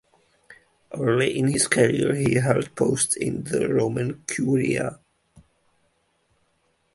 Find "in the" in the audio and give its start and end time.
3.15-3.71